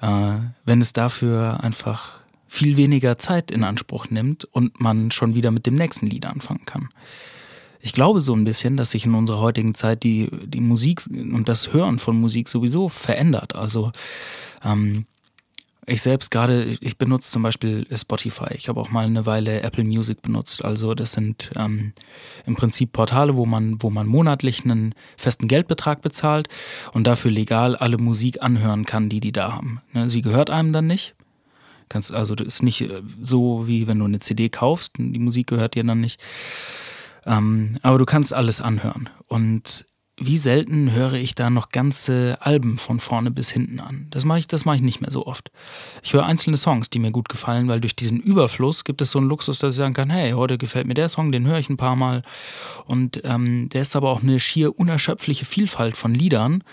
äh, 0.00 0.32
wenn 0.64 0.80
es 0.80 0.92
dafür 0.92 1.60
einfach 1.62 2.20
viel 2.48 2.76
weniger 2.76 3.16
Zeit 3.16 3.50
in 3.50 3.62
Anspruch 3.62 4.10
nimmt 4.10 4.44
und 4.44 4.80
man 4.80 5.10
schon 5.12 5.34
wieder 5.34 5.52
mit 5.52 5.66
dem 5.66 5.76
nächsten 5.76 6.06
Lied 6.06 6.26
anfangen 6.26 6.64
kann. 6.64 6.88
Ich 7.80 7.92
glaube 7.92 8.20
so 8.20 8.34
ein 8.34 8.44
bisschen, 8.44 8.76
dass 8.76 8.90
sich 8.90 9.06
in 9.06 9.14
unserer 9.14 9.40
heutigen 9.40 9.74
Zeit 9.74 10.02
die, 10.02 10.28
die 10.46 10.60
Musik 10.60 11.02
und 11.08 11.48
das 11.48 11.72
Hören 11.72 11.98
von 11.98 12.20
Musik 12.20 12.48
sowieso 12.48 12.88
verändert. 12.88 13.54
Also 13.54 13.92
ähm, 14.64 15.06
ich 15.86 16.02
selbst 16.02 16.30
gerade, 16.30 16.64
ich 16.64 16.98
benutze 16.98 17.30
zum 17.30 17.42
Beispiel 17.42 17.86
Spotify. 17.96 18.54
Ich 18.54 18.68
habe 18.68 18.80
auch 18.80 18.90
mal 18.90 19.06
eine 19.06 19.26
Weile 19.26 19.62
Apple 19.62 19.84
Music 19.84 20.22
benutzt. 20.22 20.64
Also 20.64 20.94
das 20.94 21.12
sind 21.12 21.50
ähm, 21.56 21.92
im 22.46 22.54
Prinzip 22.54 22.92
Portale, 22.92 23.36
wo 23.36 23.46
man, 23.46 23.82
wo 23.82 23.90
man 23.90 24.06
monatlich 24.06 24.64
einen 24.64 24.94
festen 25.16 25.48
Geldbetrag 25.48 26.02
bezahlt 26.02 26.48
und 26.92 27.06
dafür 27.06 27.30
legal 27.30 27.76
alle 27.76 27.96
Musik 27.96 28.42
anhören 28.42 28.84
kann, 28.84 29.08
die 29.08 29.20
die 29.20 29.32
da 29.32 29.52
haben. 29.52 29.80
Ne, 29.92 30.10
sie 30.10 30.22
gehört 30.22 30.50
einem 30.50 30.72
dann 30.72 30.86
nicht. 30.86 31.14
Kannst, 31.88 32.12
also 32.12 32.34
das 32.34 32.46
ist 32.46 32.62
nicht 32.62 32.82
äh, 32.82 33.02
so, 33.22 33.66
wie 33.66 33.86
wenn 33.86 33.98
du 33.98 34.04
eine 34.04 34.20
CD 34.20 34.48
kaufst. 34.48 34.92
Die 34.98 35.18
Musik 35.18 35.48
gehört 35.48 35.74
dir 35.74 35.84
dann 35.84 36.00
nicht. 36.00 36.20
Ähm, 37.26 37.72
aber 37.82 37.98
du 37.98 38.04
kannst 38.04 38.32
alles 38.32 38.60
anhören. 38.60 39.08
Und 39.26 39.86
wie 40.22 40.36
selten 40.36 40.92
höre 40.92 41.14
ich 41.14 41.34
da 41.34 41.48
noch 41.48 41.70
ganze 41.70 42.36
Alben 42.40 42.76
von 42.76 43.00
vorne 43.00 43.30
bis 43.30 43.50
hinten 43.50 43.80
an. 43.80 44.06
Das 44.10 44.26
mache 44.26 44.38
ich, 44.38 44.46
das 44.46 44.66
mache 44.66 44.76
ich 44.76 44.82
nicht 44.82 45.00
mehr 45.00 45.10
so 45.10 45.26
oft. 45.26 45.50
Ich 46.02 46.12
höre 46.12 46.26
einzelne 46.26 46.58
Songs, 46.58 46.90
die 46.90 46.98
mir 46.98 47.10
gut 47.10 47.30
gefallen, 47.30 47.68
weil 47.68 47.80
durch 47.80 47.96
diesen 47.96 48.20
Überfluss 48.20 48.84
gibt 48.84 49.00
es 49.00 49.12
so 49.12 49.18
einen 49.18 49.28
Luxus, 49.28 49.58
dass 49.58 49.74
ich 49.74 49.78
sagen 49.78 49.94
kann, 49.94 50.10
hey, 50.10 50.32
heute 50.32 50.58
gefällt 50.58 50.86
mir 50.86 50.94
der 50.94 51.08
Song, 51.08 51.32
den 51.32 51.46
höre 51.46 51.58
ich 51.58 51.70
ein 51.70 51.78
paar 51.78 51.96
Mal. 51.96 52.22
Und 52.84 53.22
ähm, 53.24 53.70
der 53.70 53.82
ist 53.82 53.96
aber 53.96 54.10
auch 54.10 54.22
eine 54.22 54.38
schier 54.38 54.78
unerschöpfliche 54.78 55.46
Vielfalt 55.46 55.96
von 55.96 56.12
Liedern. 56.12 56.64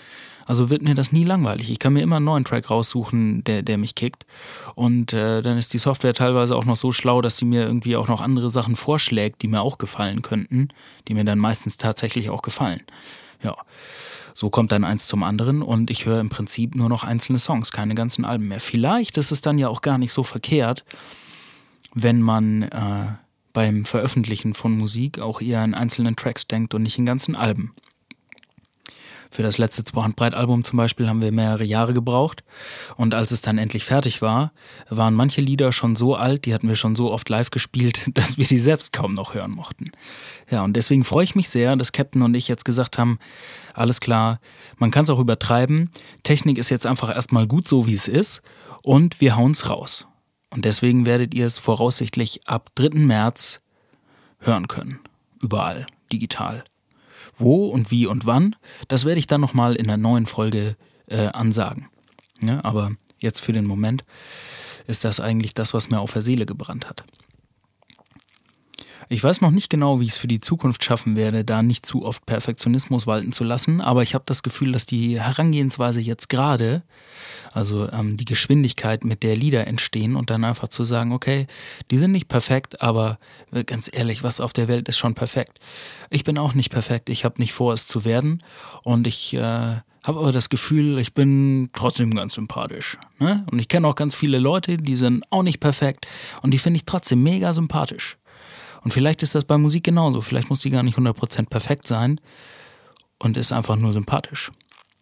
Also 0.44 0.68
wird 0.68 0.82
mir 0.82 0.94
das 0.94 1.12
nie 1.12 1.24
langweilig. 1.24 1.70
Ich 1.70 1.78
kann 1.78 1.94
mir 1.94 2.02
immer 2.02 2.16
einen 2.16 2.24
neuen 2.26 2.44
Track 2.44 2.70
raussuchen, 2.70 3.44
der, 3.44 3.62
der 3.62 3.78
mich 3.78 3.94
kickt. 3.94 4.26
Und 4.74 5.14
äh, 5.14 5.40
dann 5.40 5.56
ist 5.56 5.72
die 5.72 5.78
Software 5.78 6.14
teilweise 6.14 6.54
auch 6.54 6.64
noch 6.66 6.76
so 6.76 6.92
schlau, 6.92 7.22
dass 7.22 7.38
sie 7.38 7.44
mir 7.46 7.64
irgendwie 7.64 7.96
auch 7.96 8.08
noch 8.08 8.20
andere 8.20 8.50
Sachen 8.50 8.76
vorschlägt, 8.76 9.40
die 9.42 9.48
mir 9.48 9.62
auch 9.62 9.78
gefallen 9.78 10.20
könnten, 10.20 10.68
die 11.06 11.14
mir 11.14 11.24
dann 11.24 11.38
meistens 11.38 11.78
tatsächlich 11.78 12.30
auch 12.30 12.42
gefallen. 12.42 12.80
Ja, 13.42 13.56
so 14.34 14.50
kommt 14.50 14.72
dann 14.72 14.84
eins 14.84 15.06
zum 15.06 15.22
anderen 15.22 15.62
und 15.62 15.90
ich 15.90 16.06
höre 16.06 16.20
im 16.20 16.28
Prinzip 16.28 16.74
nur 16.74 16.88
noch 16.88 17.04
einzelne 17.04 17.38
Songs, 17.38 17.72
keine 17.72 17.94
ganzen 17.94 18.24
Alben 18.24 18.48
mehr. 18.48 18.60
Vielleicht 18.60 19.16
ist 19.16 19.30
es 19.30 19.40
dann 19.40 19.58
ja 19.58 19.68
auch 19.68 19.82
gar 19.82 19.98
nicht 19.98 20.12
so 20.12 20.22
verkehrt, 20.22 20.84
wenn 21.94 22.20
man 22.20 22.62
äh, 22.62 23.12
beim 23.52 23.84
Veröffentlichen 23.84 24.54
von 24.54 24.76
Musik 24.76 25.18
auch 25.18 25.40
eher 25.40 25.64
in 25.64 25.74
einzelnen 25.74 26.16
Tracks 26.16 26.46
denkt 26.46 26.74
und 26.74 26.82
nicht 26.82 26.98
in 26.98 27.06
ganzen 27.06 27.34
Alben. 27.34 27.74
Für 29.30 29.42
das 29.42 29.58
letzte 29.58 29.84
Zwei-Handbreit-Album 29.84 30.64
zum 30.64 30.76
Beispiel 30.76 31.08
haben 31.08 31.22
wir 31.22 31.32
mehrere 31.32 31.64
Jahre 31.64 31.92
gebraucht. 31.92 32.44
Und 32.96 33.14
als 33.14 33.30
es 33.30 33.40
dann 33.40 33.58
endlich 33.58 33.84
fertig 33.84 34.22
war, 34.22 34.52
waren 34.88 35.14
manche 35.14 35.40
Lieder 35.40 35.72
schon 35.72 35.96
so 35.96 36.14
alt, 36.14 36.46
die 36.46 36.54
hatten 36.54 36.68
wir 36.68 36.76
schon 36.76 36.96
so 36.96 37.12
oft 37.12 37.28
live 37.28 37.50
gespielt, 37.50 38.00
dass 38.14 38.38
wir 38.38 38.46
die 38.46 38.58
selbst 38.58 38.92
kaum 38.92 39.14
noch 39.14 39.34
hören 39.34 39.50
mochten. 39.50 39.90
Ja, 40.50 40.64
und 40.64 40.74
deswegen 40.74 41.04
freue 41.04 41.24
ich 41.24 41.34
mich 41.34 41.48
sehr, 41.48 41.76
dass 41.76 41.92
Captain 41.92 42.22
und 42.22 42.34
ich 42.34 42.48
jetzt 42.48 42.64
gesagt 42.64 42.98
haben, 42.98 43.18
alles 43.74 44.00
klar, 44.00 44.40
man 44.78 44.90
kann 44.90 45.04
es 45.04 45.10
auch 45.10 45.18
übertreiben. 45.18 45.90
Technik 46.22 46.58
ist 46.58 46.70
jetzt 46.70 46.86
einfach 46.86 47.14
erstmal 47.14 47.46
gut 47.46 47.68
so, 47.68 47.86
wie 47.86 47.94
es 47.94 48.08
ist. 48.08 48.42
Und 48.82 49.20
wir 49.20 49.36
hauen's 49.36 49.68
raus. 49.68 50.06
Und 50.50 50.64
deswegen 50.64 51.04
werdet 51.04 51.34
ihr 51.34 51.46
es 51.46 51.58
voraussichtlich 51.58 52.40
ab 52.46 52.70
3. 52.76 52.98
März 53.00 53.60
hören 54.38 54.68
können. 54.68 55.00
Überall, 55.40 55.86
digital. 56.12 56.64
Wo 57.36 57.68
und 57.68 57.90
wie 57.90 58.06
und 58.06 58.26
wann, 58.26 58.56
das 58.88 59.04
werde 59.04 59.18
ich 59.18 59.26
dann 59.26 59.40
nochmal 59.40 59.76
in 59.76 59.86
der 59.86 59.96
neuen 59.96 60.26
Folge 60.26 60.76
äh, 61.06 61.26
ansagen. 61.26 61.88
Ja, 62.42 62.64
aber 62.64 62.92
jetzt 63.18 63.40
für 63.40 63.52
den 63.52 63.64
Moment 63.64 64.04
ist 64.86 65.04
das 65.04 65.20
eigentlich 65.20 65.54
das, 65.54 65.74
was 65.74 65.90
mir 65.90 66.00
auf 66.00 66.12
der 66.12 66.22
Seele 66.22 66.46
gebrannt 66.46 66.88
hat. 66.88 67.04
Ich 69.10 69.24
weiß 69.24 69.40
noch 69.40 69.50
nicht 69.50 69.70
genau, 69.70 70.00
wie 70.00 70.04
ich 70.04 70.10
es 70.10 70.16
für 70.18 70.28
die 70.28 70.40
Zukunft 70.40 70.84
schaffen 70.84 71.16
werde, 71.16 71.42
da 71.42 71.62
nicht 71.62 71.86
zu 71.86 72.04
oft 72.04 72.26
Perfektionismus 72.26 73.06
walten 73.06 73.32
zu 73.32 73.42
lassen, 73.42 73.80
aber 73.80 74.02
ich 74.02 74.14
habe 74.14 74.24
das 74.26 74.42
Gefühl, 74.42 74.72
dass 74.72 74.84
die 74.84 75.18
Herangehensweise 75.18 76.00
jetzt 76.00 76.28
gerade, 76.28 76.82
also 77.52 77.90
ähm, 77.90 78.18
die 78.18 78.26
Geschwindigkeit, 78.26 79.04
mit 79.04 79.22
der 79.22 79.34
Lieder 79.34 79.66
entstehen 79.66 80.14
und 80.14 80.28
dann 80.28 80.44
einfach 80.44 80.68
zu 80.68 80.84
sagen, 80.84 81.12
okay, 81.12 81.46
die 81.90 81.98
sind 81.98 82.12
nicht 82.12 82.28
perfekt, 82.28 82.82
aber 82.82 83.18
äh, 83.50 83.64
ganz 83.64 83.88
ehrlich, 83.90 84.22
was 84.22 84.42
auf 84.42 84.52
der 84.52 84.68
Welt 84.68 84.90
ist 84.90 84.98
schon 84.98 85.14
perfekt. 85.14 85.58
Ich 86.10 86.24
bin 86.24 86.36
auch 86.36 86.52
nicht 86.52 86.70
perfekt, 86.70 87.08
ich 87.08 87.24
habe 87.24 87.40
nicht 87.40 87.54
vor, 87.54 87.72
es 87.72 87.86
zu 87.86 88.04
werden 88.04 88.42
und 88.84 89.06
ich 89.06 89.32
äh, 89.32 89.40
habe 89.40 90.20
aber 90.20 90.32
das 90.32 90.50
Gefühl, 90.50 90.98
ich 90.98 91.14
bin 91.14 91.70
trotzdem 91.72 92.14
ganz 92.14 92.34
sympathisch. 92.34 92.98
Ne? 93.18 93.46
Und 93.50 93.58
ich 93.58 93.68
kenne 93.68 93.88
auch 93.88 93.94
ganz 93.94 94.14
viele 94.14 94.38
Leute, 94.38 94.76
die 94.76 94.96
sind 94.96 95.24
auch 95.30 95.42
nicht 95.42 95.60
perfekt 95.60 96.06
und 96.42 96.52
die 96.52 96.58
finde 96.58 96.76
ich 96.76 96.84
trotzdem 96.84 97.22
mega 97.22 97.54
sympathisch. 97.54 98.18
Und 98.82 98.92
vielleicht 98.92 99.22
ist 99.22 99.34
das 99.34 99.44
bei 99.44 99.58
Musik 99.58 99.84
genauso. 99.84 100.20
Vielleicht 100.20 100.50
muss 100.50 100.60
die 100.60 100.70
gar 100.70 100.82
nicht 100.82 100.98
100% 100.98 101.48
perfekt 101.48 101.86
sein 101.86 102.20
und 103.18 103.36
ist 103.36 103.52
einfach 103.52 103.76
nur 103.76 103.92
sympathisch. 103.92 104.50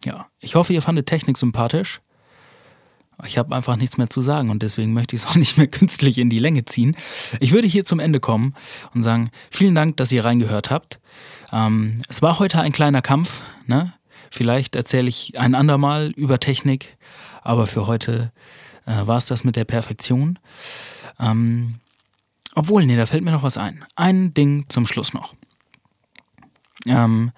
Ja, 0.05 0.27
ich 0.39 0.55
hoffe, 0.55 0.73
ihr 0.73 0.81
fandet 0.81 1.07
Technik 1.07 1.37
sympathisch. 1.37 2.01
Ich 3.25 3.37
habe 3.39 3.55
einfach 3.55 3.77
nichts 3.77 3.97
mehr 3.97 4.11
zu 4.11 4.21
sagen 4.21 4.51
und 4.51 4.61
deswegen 4.61 4.93
möchte 4.93 5.15
ich 5.15 5.23
es 5.23 5.27
auch 5.29 5.35
nicht 5.35 5.57
mehr 5.57 5.67
künstlich 5.67 6.17
in 6.17 6.29
die 6.29 6.39
Länge 6.39 6.65
ziehen. 6.65 6.95
Ich 7.39 7.51
würde 7.51 7.67
hier 7.67 7.83
zum 7.83 7.99
Ende 7.99 8.19
kommen 8.19 8.53
und 8.93 9.03
sagen, 9.03 9.31
vielen 9.49 9.75
Dank, 9.75 9.97
dass 9.97 10.11
ihr 10.11 10.23
reingehört 10.23 10.69
habt. 10.69 10.99
Ähm, 11.51 12.01
es 12.09 12.21
war 12.21 12.39
heute 12.39 12.61
ein 12.61 12.71
kleiner 12.71 13.01
Kampf. 13.01 13.41
Ne? 13.65 13.93
Vielleicht 14.29 14.75
erzähle 14.75 15.09
ich 15.09 15.39
ein 15.39 15.55
andermal 15.55 16.11
über 16.15 16.39
Technik, 16.39 16.97
aber 17.41 17.65
für 17.65 17.87
heute 17.87 18.31
äh, 18.85 19.07
war 19.07 19.17
es 19.17 19.25
das 19.25 19.43
mit 19.43 19.55
der 19.55 19.65
Perfektion. 19.65 20.37
Ähm, 21.19 21.79
obwohl, 22.57 22.87
nee, 22.87 22.95
da 22.95 23.05
fällt 23.05 23.23
mir 23.23 23.31
noch 23.31 23.43
was 23.43 23.55
ein. 23.55 23.85
Ein 23.95 24.33
Ding 24.33 24.65
zum 24.67 24.87
Schluss 24.87 25.13
noch. 25.13 25.35
Ähm, 26.87 27.31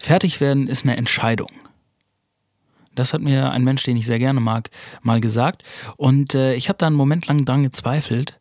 fertig 0.00 0.40
werden 0.40 0.66
ist 0.66 0.82
eine 0.82 0.96
Entscheidung. 0.96 1.52
Das 2.96 3.12
hat 3.12 3.20
mir 3.20 3.52
ein 3.52 3.62
Mensch, 3.62 3.84
den 3.84 3.96
ich 3.96 4.06
sehr 4.06 4.18
gerne 4.18 4.40
mag, 4.40 4.70
mal 5.02 5.20
gesagt. 5.20 5.62
Und 5.96 6.34
äh, 6.34 6.54
ich 6.54 6.68
habe 6.68 6.78
da 6.78 6.88
einen 6.88 6.96
Moment 6.96 7.28
lang 7.28 7.44
dran 7.44 7.62
gezweifelt 7.62 8.40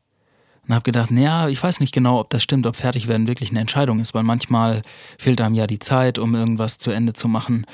und 0.67 0.73
habe 0.73 0.83
gedacht, 0.83 1.11
naja, 1.11 1.49
ich 1.49 1.61
weiß 1.61 1.79
nicht 1.79 1.93
genau, 1.93 2.19
ob 2.19 2.29
das 2.29 2.41
stimmt, 2.41 2.65
ob 2.65 2.75
fertig 2.75 3.07
werden 3.07 3.27
wirklich 3.27 3.49
eine 3.49 3.59
Entscheidung 3.59 3.99
ist, 3.99 4.13
weil 4.13 4.23
manchmal 4.23 4.81
fehlt 5.17 5.41
einem 5.41 5.55
ja 5.55 5.67
die 5.67 5.79
Zeit, 5.79 6.17
um 6.17 6.35
irgendwas 6.35 6.77
zu 6.77 6.91
Ende 6.91 7.13
zu 7.13 7.27
machen. 7.27 7.65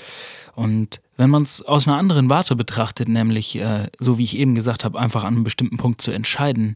Und 0.56 1.00
wenn 1.16 1.30
man 1.30 1.44
es 1.44 1.62
aus 1.62 1.88
einer 1.88 1.98
anderen 1.98 2.30
Warte 2.30 2.56
betrachtet, 2.56 3.08
nämlich, 3.08 3.56
äh, 3.56 3.88
so 4.00 4.18
wie 4.18 4.24
ich 4.24 4.38
eben 4.38 4.56
gesagt 4.56 4.84
habe, 4.84 5.00
einfach 5.00 5.24
an 5.24 5.36
einem 5.36 5.44
bestimmten 5.44 5.78
Punkt 5.78 6.02
zu 6.02 6.12
entscheiden, 6.12 6.76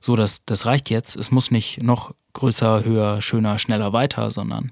so 0.00 0.14
dass 0.14 0.44
das 0.44 0.66
reicht 0.66 0.90
jetzt, 0.90 1.16
es 1.16 1.30
muss 1.30 1.50
nicht 1.50 1.82
noch 1.82 2.14
größer, 2.34 2.84
höher, 2.84 3.20
schöner, 3.20 3.58
schneller 3.58 3.92
weiter, 3.92 4.30
sondern 4.30 4.70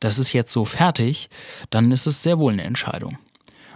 das 0.00 0.18
ist 0.18 0.32
jetzt 0.32 0.52
so 0.52 0.64
fertig, 0.64 1.30
dann 1.70 1.90
ist 1.92 2.06
es 2.06 2.22
sehr 2.22 2.38
wohl 2.38 2.52
eine 2.52 2.64
Entscheidung. 2.64 3.18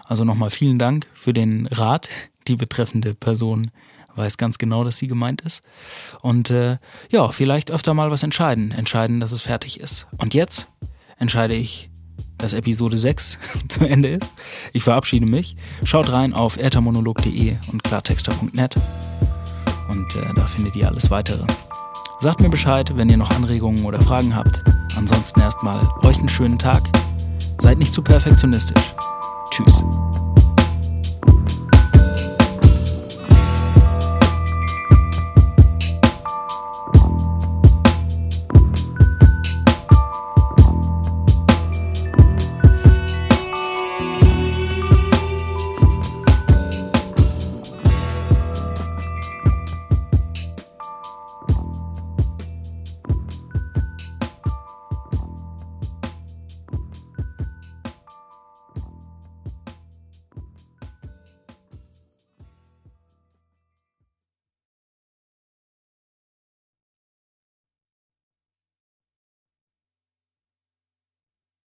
Also 0.05 0.25
nochmal 0.25 0.51
vielen 0.51 0.79
Dank 0.79 1.07
für 1.15 1.33
den 1.33 1.67
Rat. 1.67 2.09
Die 2.49 2.57
betreffende 2.57 3.15
Person 3.15 3.73
weiß 4.17 4.37
ganz 4.37 4.59
genau, 4.59 4.85
dass 4.85 4.99
sie 4.99 5.07
gemeint 5.07 5.43
ist. 5.43 5.63
Und 6.21 6.51
äh, 6.51 6.79
ja, 7.11 7.29
vielleicht 7.29 7.71
öfter 7.71 7.95
mal 7.95 8.11
was 8.11 8.23
entscheiden. 8.23 8.71
Entscheiden, 8.71 9.21
dass 9.21 9.33
es 9.33 9.43
fertig 9.43 9.81
ist. 9.81 10.07
Und 10.19 10.35
jetzt 10.35 10.69
entscheide 11.19 11.55
ich 11.55 11.91
dass 12.39 12.53
Episode 12.53 12.99
6 12.99 13.39
zu 13.69 13.87
Ende 13.87 14.09
ist. 14.09 14.35
Ich 14.75 14.83
verabschiede 14.83 15.27
mich. 15.27 15.57
Schaut 15.85 16.13
rein 16.13 16.35
auf 16.35 16.59
ertamonolog.de 16.59 17.57
und 17.73 17.83
klartexter.net 17.83 18.77
und 19.89 20.17
äh, 20.17 20.35
da 20.35 20.47
findet 20.47 20.77
ihr 20.77 20.89
alles 20.89 21.11
weitere. 21.11 21.45
Sagt 22.21 22.41
mir 22.41 22.49
Bescheid, 22.49 22.97
wenn 22.97 23.11
ihr 23.11 23.17
noch 23.17 23.31
Anregungen 23.31 23.85
oder 23.85 24.01
Fragen 24.01 24.35
habt. 24.35 24.63
Ansonsten 24.97 25.41
erstmal 25.41 25.87
euch 26.05 26.19
einen 26.19 26.29
schönen 26.29 26.59
Tag. 26.59 26.83
Seid 27.61 27.79
nicht 27.79 27.93
zu 27.93 28.03
perfektionistisch. 28.03 28.95
Tschüss. 29.51 29.83